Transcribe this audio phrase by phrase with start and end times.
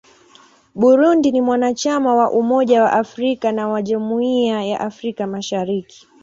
[0.75, 6.07] Burundi ni mwanachama wa Umoja wa Afrika na wa Jumuiya ya Afrika Mashariki.